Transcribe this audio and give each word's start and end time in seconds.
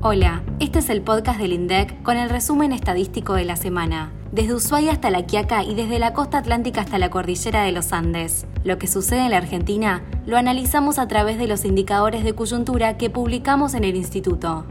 Hola, 0.00 0.44
este 0.60 0.78
es 0.78 0.90
el 0.90 1.02
podcast 1.02 1.40
del 1.40 1.52
INDEC 1.52 2.04
con 2.04 2.16
el 2.16 2.30
resumen 2.30 2.70
estadístico 2.70 3.34
de 3.34 3.44
la 3.44 3.56
semana. 3.56 4.12
Desde 4.30 4.54
Ushuaia 4.54 4.92
hasta 4.92 5.10
La 5.10 5.26
Quiaca 5.26 5.64
y 5.64 5.74
desde 5.74 5.98
la 5.98 6.12
costa 6.12 6.38
atlántica 6.38 6.82
hasta 6.82 7.00
la 7.00 7.10
cordillera 7.10 7.64
de 7.64 7.72
los 7.72 7.92
Andes. 7.92 8.46
Lo 8.62 8.78
que 8.78 8.86
sucede 8.86 9.24
en 9.24 9.30
la 9.30 9.38
Argentina 9.38 10.04
lo 10.24 10.36
analizamos 10.36 11.00
a 11.00 11.08
través 11.08 11.36
de 11.36 11.48
los 11.48 11.64
indicadores 11.64 12.22
de 12.22 12.32
coyuntura 12.32 12.96
que 12.96 13.10
publicamos 13.10 13.74
en 13.74 13.82
el 13.82 13.96
instituto. 13.96 14.66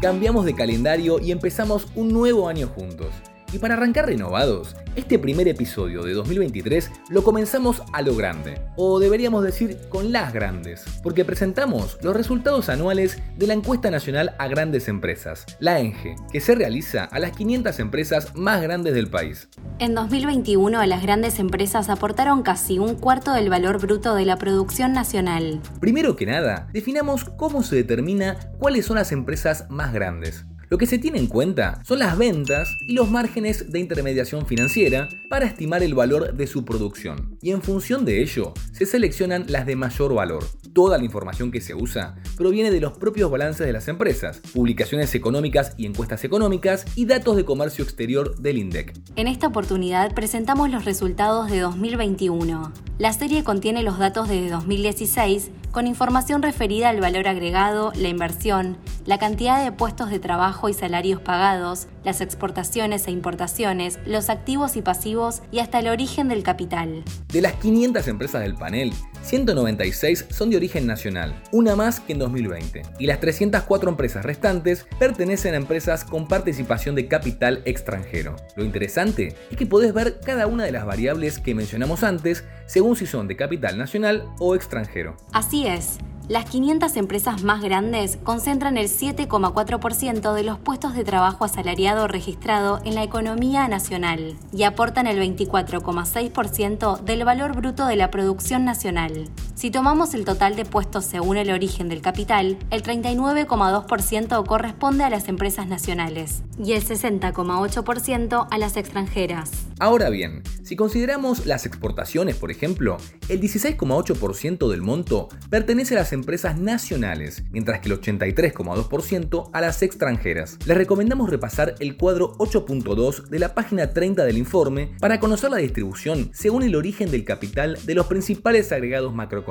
Cambiamos 0.00 0.44
de 0.44 0.54
calendario 0.54 1.18
y 1.18 1.32
empezamos 1.32 1.88
un 1.96 2.12
nuevo 2.12 2.48
año 2.48 2.68
juntos. 2.68 3.08
Y 3.52 3.58
para 3.58 3.74
arrancar 3.74 4.06
renovados, 4.06 4.74
este 4.96 5.18
primer 5.18 5.46
episodio 5.46 6.02
de 6.02 6.14
2023 6.14 6.90
lo 7.10 7.22
comenzamos 7.22 7.82
a 7.92 8.00
lo 8.00 8.16
grande, 8.16 8.62
o 8.76 8.98
deberíamos 8.98 9.44
decir 9.44 9.76
con 9.90 10.10
las 10.10 10.32
grandes, 10.32 10.84
porque 11.02 11.26
presentamos 11.26 11.98
los 12.02 12.16
resultados 12.16 12.70
anuales 12.70 13.18
de 13.36 13.46
la 13.46 13.52
encuesta 13.52 13.90
nacional 13.90 14.34
a 14.38 14.48
grandes 14.48 14.88
empresas, 14.88 15.44
la 15.60 15.80
ENGE, 15.80 16.16
que 16.32 16.40
se 16.40 16.54
realiza 16.54 17.04
a 17.04 17.18
las 17.18 17.36
500 17.36 17.78
empresas 17.78 18.34
más 18.34 18.62
grandes 18.62 18.94
del 18.94 19.08
país. 19.08 19.50
En 19.78 19.94
2021 19.94 20.86
las 20.86 21.02
grandes 21.02 21.38
empresas 21.38 21.90
aportaron 21.90 22.42
casi 22.42 22.78
un 22.78 22.94
cuarto 22.94 23.34
del 23.34 23.50
valor 23.50 23.78
bruto 23.80 24.14
de 24.14 24.24
la 24.24 24.38
producción 24.38 24.94
nacional. 24.94 25.60
Primero 25.78 26.16
que 26.16 26.24
nada, 26.24 26.68
definamos 26.72 27.24
cómo 27.36 27.62
se 27.62 27.76
determina 27.76 28.50
cuáles 28.58 28.86
son 28.86 28.96
las 28.96 29.12
empresas 29.12 29.66
más 29.68 29.92
grandes. 29.92 30.46
Lo 30.72 30.78
que 30.78 30.86
se 30.86 30.96
tiene 30.96 31.18
en 31.18 31.26
cuenta 31.26 31.82
son 31.84 31.98
las 31.98 32.16
ventas 32.16 32.78
y 32.86 32.94
los 32.94 33.10
márgenes 33.10 33.70
de 33.70 33.78
intermediación 33.78 34.46
financiera 34.46 35.06
para 35.28 35.44
estimar 35.44 35.82
el 35.82 35.92
valor 35.92 36.32
de 36.32 36.46
su 36.46 36.64
producción. 36.64 37.36
Y 37.42 37.50
en 37.50 37.60
función 37.60 38.06
de 38.06 38.22
ello, 38.22 38.54
se 38.72 38.86
seleccionan 38.86 39.44
las 39.48 39.66
de 39.66 39.76
mayor 39.76 40.14
valor. 40.14 40.46
Toda 40.72 40.96
la 40.96 41.04
información 41.04 41.50
que 41.50 41.60
se 41.60 41.74
usa 41.74 42.14
proviene 42.42 42.72
de 42.72 42.80
los 42.80 42.98
propios 42.98 43.30
balances 43.30 43.64
de 43.64 43.72
las 43.72 43.86
empresas, 43.86 44.40
publicaciones 44.52 45.14
económicas 45.14 45.74
y 45.76 45.86
encuestas 45.86 46.24
económicas 46.24 46.84
y 46.96 47.04
datos 47.04 47.36
de 47.36 47.44
comercio 47.44 47.84
exterior 47.84 48.36
del 48.36 48.58
INDEC. 48.58 48.94
En 49.14 49.28
esta 49.28 49.46
oportunidad 49.46 50.12
presentamos 50.12 50.68
los 50.68 50.84
resultados 50.84 51.48
de 51.52 51.60
2021. 51.60 52.72
La 52.98 53.12
serie 53.12 53.44
contiene 53.44 53.84
los 53.84 54.00
datos 54.00 54.28
de 54.28 54.50
2016 54.50 55.52
con 55.70 55.86
información 55.86 56.42
referida 56.42 56.88
al 56.88 57.00
valor 57.00 57.28
agregado, 57.28 57.92
la 57.94 58.08
inversión, 58.08 58.76
la 59.06 59.18
cantidad 59.18 59.64
de 59.64 59.72
puestos 59.72 60.10
de 60.10 60.18
trabajo 60.18 60.68
y 60.68 60.74
salarios 60.74 61.20
pagados, 61.20 61.86
las 62.04 62.20
exportaciones 62.20 63.06
e 63.06 63.12
importaciones, 63.12 63.98
los 64.04 64.28
activos 64.30 64.76
y 64.76 64.82
pasivos 64.82 65.42
y 65.50 65.60
hasta 65.60 65.78
el 65.78 65.88
origen 65.88 66.28
del 66.28 66.42
capital. 66.42 67.04
De 67.32 67.40
las 67.40 67.54
500 67.54 68.06
empresas 68.08 68.42
del 68.42 68.54
panel, 68.54 68.92
196 69.22 70.26
son 70.30 70.50
de 70.50 70.56
origen 70.56 70.86
nacional, 70.86 71.34
una 71.52 71.76
más 71.76 72.00
que 72.00 72.12
en 72.12 72.18
2020, 72.18 72.82
y 72.98 73.06
las 73.06 73.20
304 73.20 73.88
empresas 73.88 74.24
restantes 74.24 74.86
pertenecen 74.98 75.54
a 75.54 75.58
empresas 75.58 76.04
con 76.04 76.28
participación 76.28 76.94
de 76.94 77.08
capital 77.08 77.62
extranjero. 77.64 78.36
Lo 78.56 78.64
interesante 78.64 79.34
es 79.50 79.56
que 79.56 79.66
podés 79.66 79.94
ver 79.94 80.20
cada 80.20 80.46
una 80.46 80.64
de 80.64 80.72
las 80.72 80.84
variables 80.84 81.38
que 81.38 81.54
mencionamos 81.54 82.02
antes 82.02 82.44
según 82.66 82.96
si 82.96 83.06
son 83.06 83.28
de 83.28 83.36
capital 83.36 83.78
nacional 83.78 84.24
o 84.38 84.54
extranjero. 84.54 85.16
Así 85.32 85.66
es. 85.66 85.98
Las 86.32 86.46
500 86.46 86.96
empresas 86.96 87.42
más 87.42 87.60
grandes 87.60 88.16
concentran 88.16 88.78
el 88.78 88.88
7,4% 88.88 90.32
de 90.32 90.42
los 90.42 90.58
puestos 90.58 90.94
de 90.94 91.04
trabajo 91.04 91.44
asalariado 91.44 92.08
registrado 92.08 92.80
en 92.86 92.94
la 92.94 93.02
economía 93.02 93.68
nacional 93.68 94.38
y 94.50 94.62
aportan 94.62 95.06
el 95.06 95.18
24,6% 95.18 97.00
del 97.00 97.26
valor 97.26 97.54
bruto 97.54 97.84
de 97.84 97.96
la 97.96 98.10
producción 98.10 98.64
nacional. 98.64 99.28
Si 99.54 99.70
tomamos 99.70 100.14
el 100.14 100.24
total 100.24 100.56
de 100.56 100.64
puestos 100.64 101.04
según 101.04 101.36
el 101.36 101.50
origen 101.50 101.88
del 101.88 102.00
capital, 102.00 102.58
el 102.70 102.82
39,2% 102.82 104.46
corresponde 104.46 105.04
a 105.04 105.10
las 105.10 105.28
empresas 105.28 105.66
nacionales 105.66 106.42
y 106.58 106.72
el 106.72 106.82
60,8% 106.84 108.48
a 108.50 108.58
las 108.58 108.76
extranjeras. 108.76 109.50
Ahora 109.78 110.10
bien, 110.10 110.42
si 110.62 110.76
consideramos 110.76 111.44
las 111.44 111.66
exportaciones, 111.66 112.36
por 112.36 112.50
ejemplo, 112.50 112.96
el 113.28 113.40
16,8% 113.40 114.70
del 114.70 114.80
monto 114.80 115.28
pertenece 115.50 115.94
a 115.94 115.98
las 115.98 116.12
empresas 116.12 116.58
nacionales, 116.58 117.42
mientras 117.50 117.80
que 117.80 117.88
el 117.88 118.00
83,2% 118.00 119.50
a 119.52 119.60
las 119.60 119.82
extranjeras. 119.82 120.58
Les 120.66 120.76
recomendamos 120.76 121.30
repasar 121.30 121.74
el 121.80 121.96
cuadro 121.96 122.36
8.2 122.38 123.26
de 123.26 123.38
la 123.38 123.54
página 123.54 123.90
30 123.90 124.24
del 124.24 124.38
informe 124.38 124.92
para 124.98 125.20
conocer 125.20 125.50
la 125.50 125.58
distribución 125.58 126.30
según 126.32 126.62
el 126.62 126.74
origen 126.74 127.10
del 127.10 127.24
capital 127.24 127.76
de 127.84 127.94
los 127.94 128.06
principales 128.06 128.72
agregados 128.72 129.14
macroeconómicos. 129.14 129.41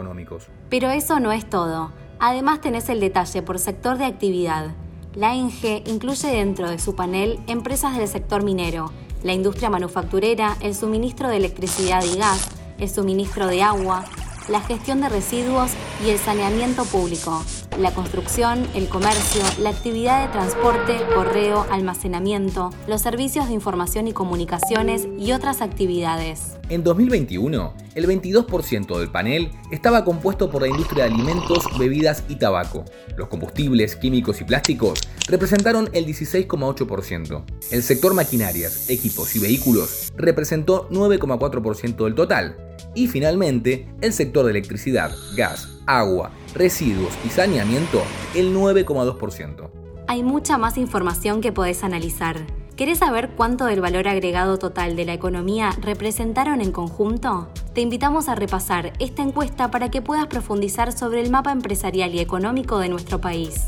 Pero 0.69 0.89
eso 0.89 1.19
no 1.19 1.31
es 1.31 1.49
todo. 1.49 1.91
Además 2.19 2.61
tenés 2.61 2.89
el 2.89 2.99
detalle 2.99 3.41
por 3.41 3.59
sector 3.59 3.97
de 3.97 4.05
actividad. 4.05 4.71
La 5.15 5.35
INGE 5.35 5.83
incluye 5.87 6.29
dentro 6.29 6.69
de 6.69 6.79
su 6.79 6.95
panel 6.95 7.39
empresas 7.47 7.97
del 7.97 8.07
sector 8.07 8.43
minero, 8.43 8.91
la 9.23 9.33
industria 9.33 9.69
manufacturera, 9.69 10.55
el 10.61 10.73
suministro 10.73 11.27
de 11.27 11.37
electricidad 11.37 12.03
y 12.03 12.17
gas, 12.17 12.47
el 12.79 12.89
suministro 12.89 13.47
de 13.47 13.61
agua, 13.61 14.05
la 14.47 14.61
gestión 14.61 15.01
de 15.01 15.09
residuos 15.09 15.71
y 16.05 16.09
el 16.09 16.17
saneamiento 16.17 16.85
público, 16.85 17.43
la 17.79 17.93
construcción, 17.93 18.67
el 18.75 18.87
comercio, 18.87 19.41
la 19.59 19.69
actividad 19.69 20.25
de 20.25 20.31
transporte, 20.31 20.97
correo, 21.13 21.65
almacenamiento, 21.71 22.71
los 22.87 23.01
servicios 23.01 23.47
de 23.47 23.53
información 23.53 24.07
y 24.07 24.13
comunicaciones 24.13 25.07
y 25.17 25.31
otras 25.31 25.61
actividades. 25.61 26.57
En 26.69 26.83
2021, 26.83 27.73
el 27.95 28.07
22% 28.07 28.97
del 28.99 29.11
panel 29.11 29.51
estaba 29.71 30.05
compuesto 30.05 30.49
por 30.49 30.61
la 30.61 30.67
industria 30.67 31.05
de 31.05 31.13
alimentos, 31.13 31.65
bebidas 31.77 32.23
y 32.29 32.35
tabaco. 32.35 32.85
Los 33.17 33.27
combustibles, 33.27 33.95
químicos 33.95 34.41
y 34.41 34.45
plásticos 34.45 35.01
representaron 35.27 35.89
el 35.93 36.05
16,8%. 36.05 37.43
El 37.71 37.83
sector 37.83 38.13
maquinarias, 38.13 38.89
equipos 38.89 39.35
y 39.35 39.39
vehículos 39.39 40.11
representó 40.15 40.89
9,4% 40.89 42.05
del 42.05 42.15
total. 42.15 42.57
Y 42.95 43.07
finalmente, 43.07 43.87
el 44.01 44.11
sector 44.13 44.45
de 44.45 44.51
electricidad, 44.51 45.11
gas, 45.35 45.70
agua, 45.85 46.31
residuos 46.53 47.13
y 47.25 47.29
saneamiento, 47.29 48.01
el 48.35 48.55
9,2%. 48.55 49.69
Hay 50.07 50.23
mucha 50.23 50.57
más 50.57 50.77
información 50.77 51.41
que 51.41 51.51
podés 51.51 51.83
analizar. 51.83 52.37
¿Querés 52.75 52.99
saber 52.99 53.31
cuánto 53.35 53.65
del 53.65 53.79
valor 53.79 54.07
agregado 54.07 54.57
total 54.57 54.95
de 54.95 55.05
la 55.05 55.13
economía 55.13 55.71
representaron 55.81 56.61
en 56.61 56.71
conjunto? 56.71 57.49
Te 57.73 57.81
invitamos 57.81 58.27
a 58.27 58.35
repasar 58.35 58.93
esta 58.99 59.21
encuesta 59.21 59.69
para 59.69 59.91
que 59.91 60.01
puedas 60.01 60.27
profundizar 60.27 60.91
sobre 60.91 61.21
el 61.21 61.29
mapa 61.29 61.51
empresarial 61.51 62.15
y 62.15 62.19
económico 62.19 62.79
de 62.79 62.89
nuestro 62.89 63.21
país. 63.21 63.67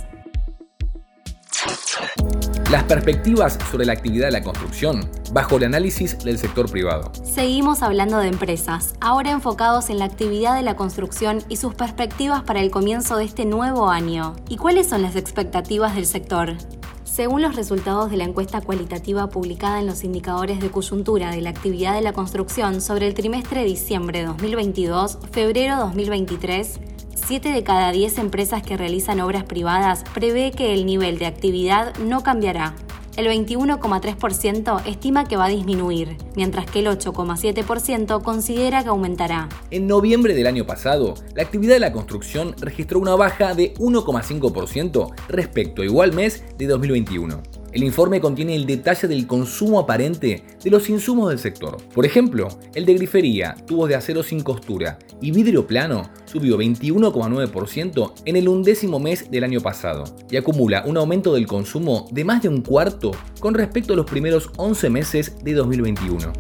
Las 2.73 2.85
perspectivas 2.85 3.59
sobre 3.69 3.85
la 3.85 3.94
actividad 3.94 4.25
de 4.25 4.31
la 4.31 4.41
construcción 4.41 5.07
bajo 5.31 5.57
el 5.57 5.66
análisis 5.66 6.17
del 6.17 6.39
sector 6.39 6.72
privado. 6.72 7.11
Seguimos 7.23 7.84
hablando 7.84 8.17
de 8.17 8.29
empresas, 8.29 8.95
ahora 9.00 9.29
enfocados 9.29 9.91
en 9.91 10.00
la 10.00 10.06
actividad 10.06 10.56
de 10.56 10.63
la 10.63 10.75
construcción 10.75 11.44
y 11.50 11.57
sus 11.57 11.75
perspectivas 11.75 12.41
para 12.41 12.61
el 12.61 12.72
comienzo 12.72 13.17
de 13.17 13.25
este 13.25 13.45
nuevo 13.45 13.91
año. 13.91 14.35
¿Y 14.50 14.57
cuáles 14.57 14.89
son 14.89 15.03
las 15.03 15.16
expectativas 15.16 15.94
del 15.94 16.07
sector? 16.07 16.56
Según 17.03 17.44
los 17.44 17.56
resultados 17.56 18.09
de 18.09 18.17
la 18.17 18.23
encuesta 18.23 18.59
cualitativa 18.59 19.29
publicada 19.29 19.79
en 19.79 19.85
los 19.85 20.03
indicadores 20.03 20.59
de 20.59 20.72
coyuntura 20.72 21.29
de 21.29 21.41
la 21.41 21.51
actividad 21.51 21.94
de 21.94 22.01
la 22.01 22.13
construcción 22.13 22.81
sobre 22.81 23.05
el 23.05 23.13
trimestre 23.13 23.59
de 23.59 23.67
diciembre 23.67 24.28
2022-febrero 24.28 25.78
2023, 25.78 26.79
7 27.25 27.50
de 27.50 27.63
cada 27.63 27.91
10 27.91 28.17
empresas 28.17 28.63
que 28.63 28.75
realizan 28.75 29.22
obras 29.22 29.45
privadas 29.45 30.03
prevé 30.13 30.51
que 30.51 30.73
el 30.73 30.85
nivel 30.85 31.19
de 31.19 31.25
actividad 31.25 31.95
no 32.00 32.22
cambiará. 32.22 32.75
El 33.16 33.28
21,3% 33.28 34.85
estima 34.88 35.25
que 35.25 35.38
va 35.38 35.45
a 35.45 35.50
disminuir, 35.50 36.17
mientras 36.35 36.66
que 36.66 36.79
el 36.79 36.88
8,7% 36.88 38.22
considera 38.23 38.84
que 38.84 38.89
aumentará. 38.89 39.47
En 39.72 39.88
noviembre 39.88 40.34
del 40.34 40.47
año 40.47 40.66
pasado, 40.66 41.13
la 41.35 41.44
actividad 41.44 41.75
de 41.75 41.79
la 41.79 41.94
construcción 41.94 42.56
registró 42.59 43.00
una 43.00 43.16
baja 43.16 43.53
de 43.53 43.73
1,5% 43.75 45.14
respecto 45.29 45.81
a 45.81 45.85
igual 45.85 46.11
mes 46.11 46.43
de 46.58 46.67
2021. 46.67 47.62
El 47.73 47.84
informe 47.84 48.22
contiene 48.22 48.55
el 48.55 48.67
detalle 48.67 49.08
del 49.08 49.25
consumo 49.25 49.79
aparente 49.79 50.43
de 50.64 50.70
los 50.70 50.90
insumos 50.90 51.29
del 51.29 51.40
sector. 51.40 51.78
Por 51.91 52.05
ejemplo, 52.05 52.47
el 52.75 52.85
de 52.85 52.93
grifería, 52.93 53.55
tubos 53.66 53.90
de 53.90 53.96
acero 53.96 54.22
sin 54.22 54.41
costura 54.41 54.99
y 55.20 55.31
vidrio 55.31 55.66
plano 55.66 56.11
subió 56.25 56.59
21,9% 56.59 58.14
en 58.25 58.35
el 58.35 58.47
undécimo 58.47 58.99
mes 58.99 59.31
del 59.31 59.43
año 59.43 59.59
pasado 59.59 60.03
y 60.29 60.37
acumula 60.37 60.84
un 60.85 60.97
aumento 60.97 61.34
del 61.34 61.47
consumo 61.47 62.08
de 62.11 62.23
más 62.23 62.43
de 62.43 62.49
un 62.49 62.61
cuarto 62.61 63.09
con 63.40 63.55
respecto 63.55 63.93
a 63.93 63.96
los 63.96 64.05
primeros 64.05 64.52
11 64.58 64.90
meses 64.91 65.43
de 65.43 65.53
2021. 65.53 66.31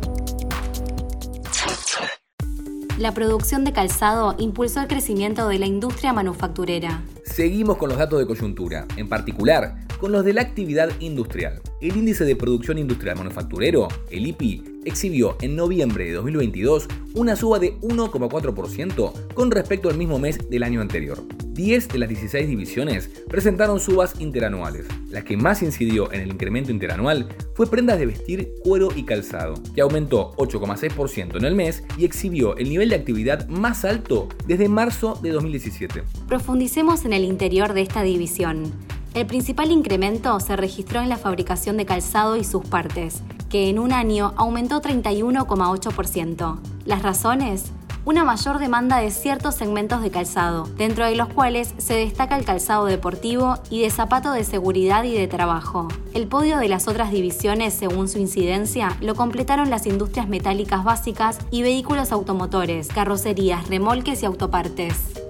La 2.99 3.11
producción 3.11 3.63
de 3.63 3.73
calzado 3.73 4.35
impulsó 4.37 4.81
el 4.81 4.87
crecimiento 4.87 5.47
de 5.47 5.57
la 5.57 5.65
industria 5.65 6.13
manufacturera. 6.13 7.03
Seguimos 7.25 7.77
con 7.77 7.89
los 7.89 7.97
datos 7.97 8.19
de 8.19 8.27
coyuntura, 8.27 8.85
en 8.97 9.09
particular 9.09 9.75
con 10.03 10.11
los 10.11 10.25
de 10.25 10.33
la 10.33 10.41
actividad 10.41 10.89
industrial. 10.99 11.61
El 11.79 11.95
índice 11.95 12.25
de 12.25 12.35
producción 12.35 12.77
industrial 12.77 13.15
manufacturero, 13.15 13.87
el 14.11 14.27
IPI, 14.27 14.81
exhibió 14.83 15.37
en 15.39 15.55
noviembre 15.55 16.03
de 16.03 16.11
2022 16.11 16.89
una 17.13 17.37
suba 17.37 17.57
de 17.57 17.79
1,4% 17.79 19.13
con 19.33 19.49
respecto 19.49 19.87
al 19.87 19.97
mismo 19.97 20.19
mes 20.19 20.49
del 20.49 20.63
año 20.63 20.81
anterior. 20.81 21.23
10 21.53 21.87
de 21.87 21.99
las 21.99 22.09
16 22.09 22.49
divisiones 22.49 23.11
presentaron 23.29 23.79
subas 23.79 24.19
interanuales. 24.19 24.87
La 25.09 25.23
que 25.23 25.37
más 25.37 25.63
incidió 25.63 26.11
en 26.11 26.19
el 26.19 26.33
incremento 26.33 26.69
interanual 26.69 27.29
fue 27.53 27.67
prendas 27.67 27.97
de 27.97 28.07
vestir, 28.07 28.55
cuero 28.61 28.89
y 28.93 29.05
calzado, 29.05 29.53
que 29.73 29.79
aumentó 29.79 30.33
8,6% 30.33 31.37
en 31.37 31.45
el 31.45 31.55
mes 31.55 31.81
y 31.97 32.03
exhibió 32.03 32.57
el 32.57 32.67
nivel 32.67 32.89
de 32.89 32.95
actividad 32.95 33.47
más 33.47 33.85
alto 33.85 34.27
desde 34.47 34.67
marzo 34.67 35.17
de 35.23 35.29
2017. 35.29 36.03
Profundicemos 36.27 37.05
en 37.05 37.13
el 37.13 37.23
interior 37.23 37.71
de 37.71 37.83
esta 37.83 38.03
división. 38.03 38.73
El 39.13 39.27
principal 39.27 39.71
incremento 39.71 40.39
se 40.39 40.55
registró 40.55 40.99
en 40.99 41.07
la 41.07 41.17
fabricación 41.17 41.77
de 41.77 41.85
calzado 41.85 42.35
y 42.35 42.43
sus 42.43 42.65
partes, 42.65 43.21
que 43.47 43.69
en 43.69 43.77
un 43.77 43.93
año 43.93 44.33
aumentó 44.37 44.81
31,8%. 44.81 46.59
¿Las 46.85 47.03
razones? 47.03 47.71
Una 48.05 48.23
mayor 48.23 48.57
demanda 48.57 48.97
de 48.97 49.11
ciertos 49.11 49.53
segmentos 49.53 50.01
de 50.01 50.09
calzado, 50.09 50.67
dentro 50.77 51.05
de 51.05 51.15
los 51.15 51.29
cuales 51.29 51.75
se 51.77 51.93
destaca 51.93 52.35
el 52.37 52.43
calzado 52.43 52.85
deportivo 52.85 53.59
y 53.69 53.83
de 53.83 53.91
zapato 53.91 54.31
de 54.31 54.43
seguridad 54.43 55.03
y 55.03 55.13
de 55.13 55.27
trabajo. 55.27 55.87
El 56.15 56.27
podio 56.27 56.57
de 56.57 56.67
las 56.67 56.87
otras 56.87 57.11
divisiones, 57.11 57.75
según 57.75 58.09
su 58.09 58.17
incidencia, 58.17 58.97
lo 58.99 59.13
completaron 59.13 59.69
las 59.69 59.85
industrias 59.85 60.27
metálicas 60.27 60.83
básicas 60.83 61.37
y 61.51 61.61
vehículos 61.61 62.11
automotores, 62.11 62.87
carrocerías, 62.87 63.69
remolques 63.69 64.23
y 64.23 64.25
autopartes. 64.25 65.22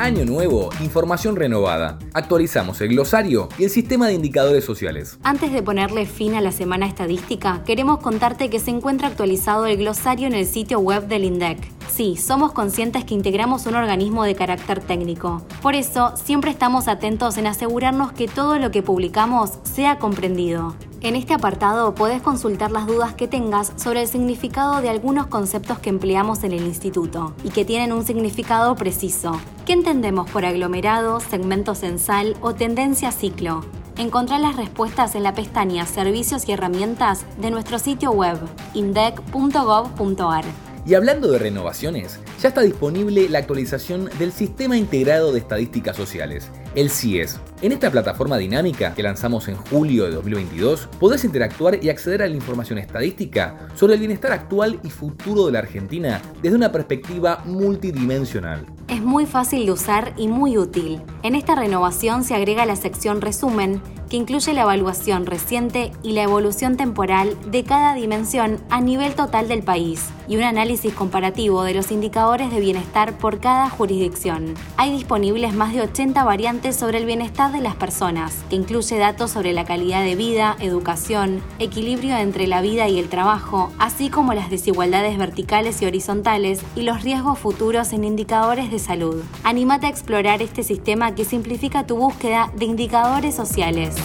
Año 0.00 0.24
nuevo, 0.24 0.70
información 0.80 1.36
renovada. 1.36 1.98
Actualizamos 2.14 2.80
el 2.80 2.88
glosario 2.88 3.50
y 3.58 3.64
el 3.64 3.70
sistema 3.70 4.06
de 4.06 4.14
indicadores 4.14 4.64
sociales. 4.64 5.18
Antes 5.24 5.52
de 5.52 5.62
ponerle 5.62 6.06
fin 6.06 6.34
a 6.36 6.40
la 6.40 6.52
semana 6.52 6.86
estadística, 6.86 7.62
queremos 7.66 7.98
contarte 7.98 8.48
que 8.48 8.60
se 8.60 8.70
encuentra 8.70 9.08
actualizado 9.08 9.66
el 9.66 9.76
glosario 9.76 10.26
en 10.26 10.32
el 10.32 10.46
sitio 10.46 10.78
web 10.78 11.06
del 11.06 11.24
INDEC. 11.24 11.58
Sí, 11.90 12.16
somos 12.16 12.52
conscientes 12.52 13.04
que 13.04 13.14
integramos 13.14 13.66
un 13.66 13.74
organismo 13.74 14.22
de 14.22 14.36
carácter 14.36 14.80
técnico. 14.80 15.42
Por 15.60 15.74
eso, 15.74 16.12
siempre 16.16 16.52
estamos 16.52 16.86
atentos 16.86 17.36
en 17.36 17.48
asegurarnos 17.48 18.12
que 18.12 18.28
todo 18.28 18.58
lo 18.58 18.70
que 18.70 18.82
publicamos 18.82 19.58
sea 19.64 19.98
comprendido. 19.98 20.76
En 21.02 21.16
este 21.16 21.34
apartado 21.34 21.94
podés 21.94 22.22
consultar 22.22 22.70
las 22.70 22.86
dudas 22.86 23.14
que 23.14 23.26
tengas 23.26 23.72
sobre 23.76 24.02
el 24.02 24.08
significado 24.08 24.80
de 24.80 24.88
algunos 24.88 25.26
conceptos 25.26 25.78
que 25.78 25.90
empleamos 25.90 26.44
en 26.44 26.52
el 26.52 26.64
instituto 26.64 27.34
y 27.42 27.50
que 27.50 27.64
tienen 27.64 27.92
un 27.92 28.06
significado 28.06 28.76
preciso. 28.76 29.40
¿Qué 29.66 29.72
entendemos 29.72 30.30
por 30.30 30.44
aglomerado, 30.44 31.18
segmento 31.18 31.74
censal 31.74 32.36
o 32.40 32.54
tendencia 32.54 33.10
ciclo? 33.10 33.64
Encontrá 33.98 34.38
las 34.38 34.56
respuestas 34.56 35.14
en 35.16 35.24
la 35.24 35.34
pestaña 35.34 35.86
Servicios 35.86 36.48
y 36.48 36.52
herramientas 36.52 37.26
de 37.38 37.50
nuestro 37.50 37.78
sitio 37.78 38.12
web 38.12 38.38
indec.gov.ar. 38.74 40.69
Y 40.86 40.94
hablando 40.94 41.30
de 41.30 41.38
renovaciones, 41.38 42.18
ya 42.40 42.48
está 42.48 42.62
disponible 42.62 43.28
la 43.28 43.38
actualización 43.38 44.08
del 44.18 44.32
Sistema 44.32 44.76
Integrado 44.76 45.30
de 45.30 45.40
Estadísticas 45.40 45.94
Sociales, 45.94 46.50
el 46.74 46.88
CIES. 46.88 47.38
En 47.60 47.72
esta 47.72 47.90
plataforma 47.90 48.38
dinámica 48.38 48.94
que 48.94 49.02
lanzamos 49.02 49.48
en 49.48 49.56
julio 49.56 50.04
de 50.04 50.12
2022, 50.12 50.88
podés 50.98 51.24
interactuar 51.24 51.84
y 51.84 51.90
acceder 51.90 52.22
a 52.22 52.28
la 52.28 52.34
información 52.34 52.78
estadística 52.78 53.68
sobre 53.74 53.94
el 53.94 54.00
bienestar 54.00 54.32
actual 54.32 54.80
y 54.82 54.88
futuro 54.88 55.46
de 55.46 55.52
la 55.52 55.58
Argentina 55.58 56.22
desde 56.42 56.56
una 56.56 56.72
perspectiva 56.72 57.42
multidimensional. 57.44 58.64
Es 58.88 59.02
muy 59.02 59.26
fácil 59.26 59.66
de 59.66 59.72
usar 59.72 60.14
y 60.16 60.28
muy 60.28 60.56
útil. 60.56 61.02
En 61.22 61.34
esta 61.34 61.54
renovación 61.54 62.24
se 62.24 62.34
agrega 62.34 62.64
la 62.64 62.76
sección 62.76 63.20
Resumen, 63.20 63.82
que 64.08 64.16
incluye 64.16 64.52
la 64.52 64.62
evaluación 64.62 65.24
reciente 65.24 65.92
y 66.02 66.12
la 66.12 66.22
evolución 66.22 66.76
temporal 66.76 67.36
de 67.50 67.62
cada 67.62 67.94
dimensión 67.94 68.60
a 68.68 68.80
nivel 68.80 69.14
total 69.14 69.46
del 69.46 69.62
país 69.62 70.08
y 70.26 70.36
un 70.36 70.42
análisis 70.42 70.92
comparativo 70.92 71.62
de 71.62 71.74
los 71.74 71.92
indicadores 72.30 72.54
de 72.54 72.60
bienestar 72.60 73.18
por 73.18 73.40
cada 73.40 73.68
jurisdicción. 73.68 74.54
Hay 74.76 74.92
disponibles 74.92 75.52
más 75.52 75.72
de 75.72 75.80
80 75.80 76.22
variantes 76.22 76.76
sobre 76.76 76.98
el 76.98 77.04
bienestar 77.04 77.50
de 77.50 77.60
las 77.60 77.74
personas, 77.74 78.44
que 78.48 78.54
incluye 78.54 78.98
datos 78.98 79.32
sobre 79.32 79.52
la 79.52 79.64
calidad 79.64 80.04
de 80.04 80.14
vida, 80.14 80.56
educación, 80.60 81.42
equilibrio 81.58 82.16
entre 82.16 82.46
la 82.46 82.60
vida 82.60 82.88
y 82.88 83.00
el 83.00 83.08
trabajo, 83.08 83.72
así 83.80 84.10
como 84.10 84.32
las 84.32 84.48
desigualdades 84.48 85.18
verticales 85.18 85.82
y 85.82 85.86
horizontales 85.86 86.60
y 86.76 86.82
los 86.82 87.02
riesgos 87.02 87.36
futuros 87.36 87.92
en 87.92 88.04
indicadores 88.04 88.70
de 88.70 88.78
salud. 88.78 89.24
Anímate 89.42 89.86
a 89.86 89.90
explorar 89.90 90.40
este 90.40 90.62
sistema 90.62 91.16
que 91.16 91.24
simplifica 91.24 91.84
tu 91.84 91.96
búsqueda 91.96 92.52
de 92.54 92.66
indicadores 92.66 93.34
sociales. 93.34 93.96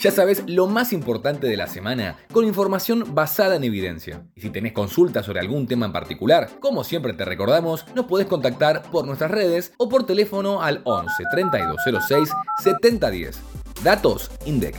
Ya 0.00 0.12
sabes 0.12 0.44
lo 0.46 0.68
más 0.68 0.92
importante 0.92 1.48
de 1.48 1.56
la 1.56 1.66
semana, 1.66 2.18
con 2.32 2.44
información 2.44 3.16
basada 3.16 3.56
en 3.56 3.64
evidencia. 3.64 4.22
Y 4.36 4.42
si 4.42 4.50
tenés 4.50 4.72
consultas 4.72 5.26
sobre 5.26 5.40
algún 5.40 5.66
tema 5.66 5.86
en 5.86 5.92
particular, 5.92 6.50
como 6.60 6.84
siempre 6.84 7.14
te 7.14 7.24
recordamos, 7.24 7.84
nos 7.96 8.06
podés 8.06 8.28
contactar 8.28 8.82
por 8.92 9.06
nuestras 9.06 9.32
redes 9.32 9.72
o 9.76 9.88
por 9.88 10.06
teléfono 10.06 10.62
al 10.62 10.82
11 10.84 11.24
3206 11.32 12.30
7010. 12.62 13.40
Datos 13.82 14.30
INDEC. 14.46 14.76